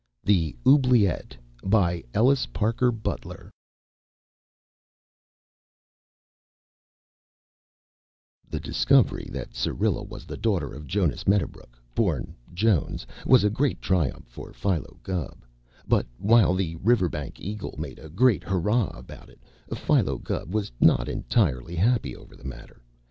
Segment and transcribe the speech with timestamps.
[0.23, 2.01] THE OUBLIETTE The
[8.59, 14.25] discovery that Syrilla was the daughter of Jonas Medderbrook (born Jones) was a great triumph
[14.25, 15.45] for Philo Gubb,
[15.87, 19.41] but while the "Riverbank Eagle" made a great hurrah about it,
[19.77, 22.81] Philo Gubb was not entirely happy over the matter.